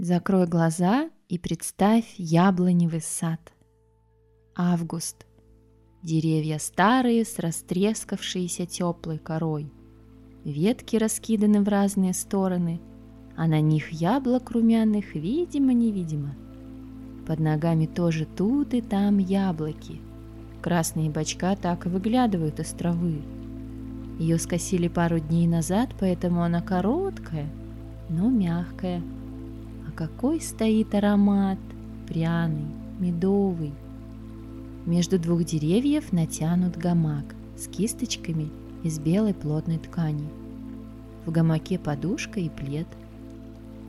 Закрой 0.00 0.46
глаза 0.46 1.10
и 1.28 1.40
представь 1.40 2.04
яблоневый 2.18 3.00
сад. 3.00 3.40
Август. 4.54 5.26
Деревья 6.04 6.58
старые 6.60 7.24
с 7.24 7.40
растрескавшейся 7.40 8.64
теплой 8.64 9.18
корой. 9.18 9.72
Ветки 10.44 10.94
раскиданы 10.94 11.62
в 11.62 11.68
разные 11.68 12.14
стороны, 12.14 12.80
а 13.36 13.48
на 13.48 13.60
них 13.60 13.90
яблок 13.90 14.52
румяных 14.52 15.16
видимо-невидимо. 15.16 16.36
Под 17.26 17.40
ногами 17.40 17.86
тоже 17.86 18.24
тут 18.24 18.74
и 18.74 18.80
там 18.80 19.18
яблоки. 19.18 20.00
Красные 20.62 21.10
бочка 21.10 21.56
так 21.56 21.86
и 21.86 21.88
выглядывают 21.88 22.60
из 22.60 22.70
травы. 22.70 23.20
Ее 24.20 24.38
скосили 24.38 24.86
пару 24.86 25.18
дней 25.18 25.48
назад, 25.48 25.90
поэтому 25.98 26.44
она 26.44 26.62
короткая, 26.62 27.50
но 28.08 28.30
мягкая– 28.30 29.02
какой 29.98 30.40
стоит 30.40 30.94
аромат, 30.94 31.58
пряный, 32.06 32.70
медовый. 33.00 33.72
Между 34.86 35.18
двух 35.18 35.42
деревьев 35.42 36.12
натянут 36.12 36.76
гамак 36.76 37.34
с 37.56 37.66
кисточками 37.66 38.48
из 38.84 39.00
белой 39.00 39.34
плотной 39.34 39.78
ткани. 39.78 40.28
В 41.26 41.32
гамаке 41.32 41.80
подушка 41.80 42.38
и 42.38 42.48
плед. 42.48 42.86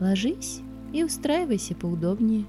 Ложись 0.00 0.62
и 0.94 1.04
устраивайся 1.04 1.74
поудобнее. 1.74 2.46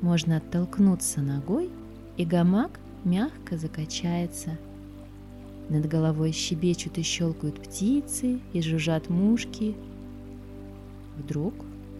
Можно 0.00 0.36
оттолкнуться 0.36 1.20
ногой, 1.20 1.68
и 2.16 2.24
гамак 2.24 2.78
мягко 3.02 3.58
закачается. 3.58 4.56
Над 5.68 5.88
головой 5.88 6.30
щебечут 6.30 6.96
и 6.96 7.02
щелкают 7.02 7.60
птицы, 7.60 8.38
и 8.52 8.62
жужжат 8.62 9.10
мушки. 9.10 9.74
Вдруг 11.18 11.54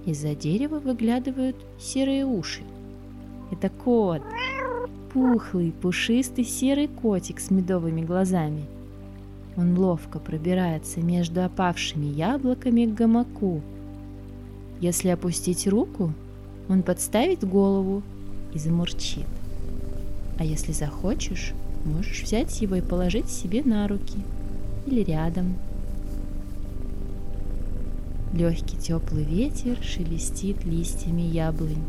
из-за 0.07 0.35
дерева 0.35 0.79
выглядывают 0.79 1.57
серые 1.79 2.25
уши. 2.25 2.63
Это 3.51 3.69
кот. 3.69 4.23
Пухлый, 5.13 5.73
пушистый 5.73 6.45
серый 6.45 6.89
котик 6.89 7.39
с 7.39 7.51
медовыми 7.51 8.03
глазами. 8.03 8.65
Он 9.57 9.79
ловко 9.79 10.19
пробирается 10.19 11.01
между 11.01 11.45
опавшими 11.45 12.07
яблоками 12.07 12.87
к 12.87 12.95
гамаку. 12.95 13.61
Если 14.81 15.09
опустить 15.09 15.67
руку, 15.67 16.13
он 16.69 16.83
подставит 16.83 17.45
голову 17.45 18.03
и 18.55 18.59
замурчит. 18.59 19.27
А 20.39 20.45
если 20.45 20.73
захочешь, 20.73 21.53
можешь 21.85 22.23
взять 22.23 22.61
его 22.63 22.77
и 22.77 22.81
положить 22.81 23.29
себе 23.29 23.63
на 23.63 23.87
руки 23.87 24.19
или 24.87 25.03
рядом– 25.03 25.55
Легкий 28.33 28.79
теплый 28.79 29.25
ветер 29.25 29.77
шелестит 29.83 30.65
листьями 30.65 31.21
яблонь. 31.21 31.85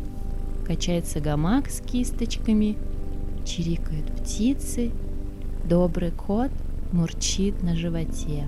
Качается 0.65 1.21
гамак 1.21 1.69
с 1.69 1.79
кисточками, 1.79 2.77
чирикают 3.45 4.07
птицы, 4.17 4.91
добрый 5.69 6.11
кот 6.11 6.51
мурчит 6.91 7.63
на 7.63 7.75
животе. 7.75 8.47